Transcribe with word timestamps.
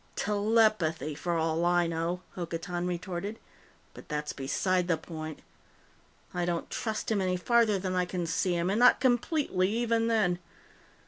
"Telepathy, 0.15 1.13
for 1.13 1.33
all 1.37 1.63
I 1.63 1.85
know!" 1.85 2.23
Hokotan 2.33 2.87
retorted. 2.87 3.37
"But 3.93 4.09
that's 4.09 4.33
beside 4.33 4.87
the 4.87 4.97
point! 4.97 5.41
I 6.33 6.43
don't 6.43 6.71
trust 6.71 7.11
him 7.11 7.21
any 7.21 7.37
farther 7.37 7.77
than 7.77 7.93
I 7.93 8.05
can 8.05 8.25
see 8.25 8.55
him, 8.55 8.71
and 8.71 8.79
not 8.79 8.99
completely, 8.99 9.69
even 9.69 10.07
then. 10.07 10.39